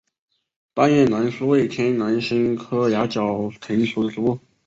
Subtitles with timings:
[0.73, 4.39] 大叶南苏为天南星科崖角藤属的植物。